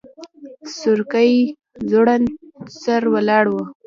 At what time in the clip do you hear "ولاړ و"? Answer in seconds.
3.13-3.55